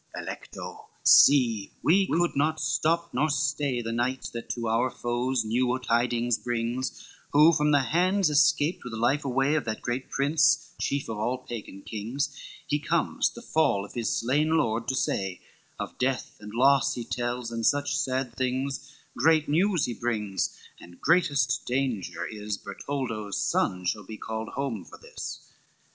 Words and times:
II 0.17 0.23
"Alecto, 0.23 0.85
see, 1.03 1.73
we 1.83 2.07
could 2.07 2.35
not 2.35 2.59
stop 2.59 3.13
nor 3.13 3.29
stay 3.29 3.83
The 3.83 3.91
knight 3.91 4.31
that 4.33 4.49
to 4.49 4.67
our 4.67 4.89
foes 4.89 5.45
new 5.45 5.77
tidings 5.77 6.39
brings, 6.39 7.07
Who 7.33 7.53
from 7.53 7.69
the 7.69 7.83
hands 7.83 8.27
escaped, 8.31 8.83
with 8.83 8.93
life 8.93 9.23
away, 9.23 9.53
Of 9.53 9.65
that 9.65 9.83
great 9.83 10.09
prince, 10.09 10.73
chief 10.81 11.07
of 11.07 11.19
all 11.19 11.37
Pagan 11.37 11.83
kings: 11.83 12.35
He 12.65 12.79
comes, 12.79 13.29
the 13.29 13.43
fall 13.43 13.85
of 13.85 13.93
his 13.93 14.11
slain 14.21 14.57
lord 14.57 14.87
to 14.87 14.95
say, 14.95 15.39
Of 15.77 15.99
death 15.99 16.35
and 16.39 16.51
loss 16.51 16.95
he 16.95 17.03
tells, 17.05 17.51
and 17.51 17.63
such 17.63 17.95
sad 17.95 18.35
things, 18.35 18.91
Great 19.15 19.47
news 19.47 19.85
he 19.85 19.93
brings, 19.93 20.57
and 20.79 20.99
greatest 20.99 21.63
dangers 21.67 22.25
is, 22.31 22.57
Bertoldo's 22.57 23.37
son 23.37 23.85
shall 23.85 24.03
be 24.07 24.17
called 24.17 24.49
home 24.55 24.83
for 24.83 24.97
this. 24.97 25.51